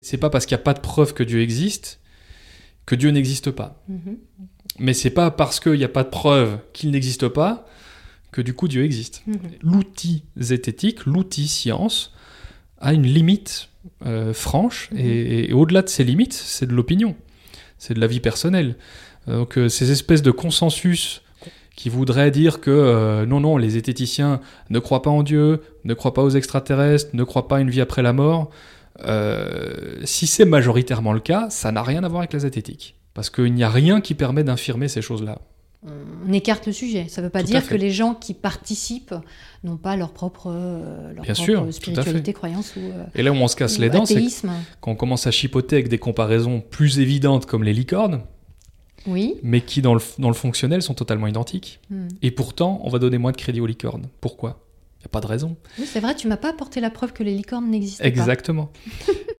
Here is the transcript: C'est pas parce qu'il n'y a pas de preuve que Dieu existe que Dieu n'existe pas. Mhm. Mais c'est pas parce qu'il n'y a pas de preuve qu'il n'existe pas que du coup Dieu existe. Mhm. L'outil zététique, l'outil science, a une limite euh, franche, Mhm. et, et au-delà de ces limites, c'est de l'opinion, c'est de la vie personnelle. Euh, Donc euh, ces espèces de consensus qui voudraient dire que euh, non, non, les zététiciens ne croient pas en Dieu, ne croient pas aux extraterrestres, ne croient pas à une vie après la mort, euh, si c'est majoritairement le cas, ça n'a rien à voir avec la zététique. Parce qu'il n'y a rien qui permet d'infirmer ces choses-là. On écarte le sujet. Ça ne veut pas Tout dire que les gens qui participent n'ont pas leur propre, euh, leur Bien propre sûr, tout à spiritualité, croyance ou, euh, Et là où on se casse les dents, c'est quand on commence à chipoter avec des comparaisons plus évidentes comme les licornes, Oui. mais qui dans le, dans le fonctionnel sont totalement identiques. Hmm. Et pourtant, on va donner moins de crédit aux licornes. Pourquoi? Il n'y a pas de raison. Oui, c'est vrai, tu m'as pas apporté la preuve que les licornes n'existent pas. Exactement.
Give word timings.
C'est 0.00 0.18
pas 0.18 0.30
parce 0.30 0.46
qu'il 0.46 0.56
n'y 0.56 0.60
a 0.60 0.64
pas 0.64 0.74
de 0.74 0.80
preuve 0.80 1.14
que 1.14 1.22
Dieu 1.22 1.40
existe 1.42 2.00
que 2.86 2.94
Dieu 2.94 3.10
n'existe 3.10 3.50
pas. 3.50 3.82
Mhm. 3.90 4.16
Mais 4.78 4.94
c'est 4.94 5.10
pas 5.10 5.30
parce 5.30 5.60
qu'il 5.60 5.74
n'y 5.74 5.84
a 5.84 5.90
pas 5.90 6.04
de 6.04 6.08
preuve 6.08 6.58
qu'il 6.72 6.90
n'existe 6.90 7.28
pas 7.28 7.66
que 8.32 8.40
du 8.40 8.54
coup 8.54 8.66
Dieu 8.66 8.82
existe. 8.82 9.22
Mhm. 9.26 9.36
L'outil 9.60 10.24
zététique, 10.38 11.04
l'outil 11.04 11.48
science, 11.48 12.14
a 12.80 12.94
une 12.94 13.02
limite 13.02 13.68
euh, 14.06 14.32
franche, 14.32 14.88
Mhm. 14.92 14.98
et, 15.00 15.50
et 15.50 15.52
au-delà 15.52 15.82
de 15.82 15.88
ces 15.90 16.02
limites, 16.02 16.32
c'est 16.32 16.64
de 16.66 16.72
l'opinion, 16.72 17.14
c'est 17.76 17.92
de 17.92 18.00
la 18.00 18.06
vie 18.06 18.20
personnelle. 18.20 18.76
Euh, 19.28 19.38
Donc 19.40 19.58
euh, 19.58 19.68
ces 19.68 19.90
espèces 19.90 20.22
de 20.22 20.30
consensus 20.30 21.20
qui 21.76 21.90
voudraient 21.90 22.30
dire 22.30 22.60
que 22.60 22.70
euh, 22.70 23.26
non, 23.26 23.40
non, 23.40 23.58
les 23.58 23.70
zététiciens 23.70 24.40
ne 24.70 24.78
croient 24.78 25.02
pas 25.02 25.10
en 25.10 25.22
Dieu, 25.22 25.60
ne 25.84 25.92
croient 25.92 26.14
pas 26.14 26.22
aux 26.22 26.30
extraterrestres, 26.30 27.10
ne 27.14 27.24
croient 27.24 27.48
pas 27.48 27.58
à 27.58 27.60
une 27.60 27.70
vie 27.70 27.82
après 27.82 28.00
la 28.02 28.12
mort, 28.14 28.50
euh, 29.04 30.00
si 30.04 30.26
c'est 30.26 30.44
majoritairement 30.44 31.12
le 31.12 31.20
cas, 31.20 31.48
ça 31.50 31.72
n'a 31.72 31.82
rien 31.82 32.04
à 32.04 32.08
voir 32.08 32.20
avec 32.20 32.32
la 32.32 32.40
zététique. 32.40 32.96
Parce 33.14 33.30
qu'il 33.30 33.52
n'y 33.54 33.64
a 33.64 33.70
rien 33.70 34.00
qui 34.00 34.14
permet 34.14 34.44
d'infirmer 34.44 34.88
ces 34.88 35.02
choses-là. 35.02 35.38
On 35.86 36.32
écarte 36.32 36.66
le 36.66 36.72
sujet. 36.72 37.06
Ça 37.08 37.20
ne 37.20 37.26
veut 37.26 37.30
pas 37.30 37.40
Tout 37.40 37.46
dire 37.46 37.66
que 37.66 37.74
les 37.76 37.90
gens 37.90 38.14
qui 38.14 38.34
participent 38.34 39.14
n'ont 39.62 39.76
pas 39.76 39.96
leur 39.96 40.12
propre, 40.12 40.50
euh, 40.52 41.12
leur 41.12 41.22
Bien 41.24 41.34
propre 41.34 41.46
sûr, 41.46 41.62
tout 41.62 41.68
à 41.68 41.72
spiritualité, 41.72 42.32
croyance 42.32 42.74
ou, 42.76 42.80
euh, 42.80 43.04
Et 43.14 43.22
là 43.22 43.30
où 43.30 43.36
on 43.36 43.46
se 43.46 43.54
casse 43.54 43.78
les 43.78 43.88
dents, 43.88 44.04
c'est 44.04 44.24
quand 44.80 44.90
on 44.90 44.96
commence 44.96 45.28
à 45.28 45.30
chipoter 45.30 45.76
avec 45.76 45.88
des 45.88 45.98
comparaisons 45.98 46.60
plus 46.60 46.98
évidentes 46.98 47.46
comme 47.46 47.62
les 47.62 47.72
licornes, 47.72 48.22
Oui. 49.06 49.36
mais 49.44 49.60
qui 49.60 49.80
dans 49.80 49.94
le, 49.94 50.00
dans 50.18 50.28
le 50.28 50.34
fonctionnel 50.34 50.82
sont 50.82 50.94
totalement 50.94 51.28
identiques. 51.28 51.80
Hmm. 51.90 52.08
Et 52.22 52.32
pourtant, 52.32 52.80
on 52.82 52.88
va 52.88 52.98
donner 52.98 53.18
moins 53.18 53.30
de 53.32 53.36
crédit 53.36 53.60
aux 53.60 53.66
licornes. 53.66 54.06
Pourquoi? 54.20 54.67
Il 54.98 55.02
n'y 55.02 55.06
a 55.06 55.08
pas 55.10 55.20
de 55.20 55.26
raison. 55.26 55.56
Oui, 55.78 55.86
c'est 55.86 56.00
vrai, 56.00 56.14
tu 56.16 56.26
m'as 56.26 56.36
pas 56.36 56.50
apporté 56.50 56.80
la 56.80 56.90
preuve 56.90 57.12
que 57.12 57.22
les 57.22 57.34
licornes 57.34 57.70
n'existent 57.70 58.02
pas. 58.02 58.08
Exactement. 58.08 58.72